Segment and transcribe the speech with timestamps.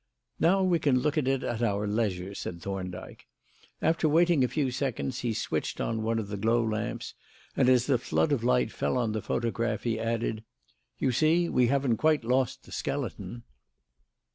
[0.39, 3.27] "Now we can look at it at our leisure," said Thorndyke.
[3.83, 7.13] After waiting a few seconds, he switched on one of the glow lamps,
[7.55, 10.43] and as the flood of light fell on the photograph, he added:
[10.97, 13.43] "You see we haven't quite lost the skeleton."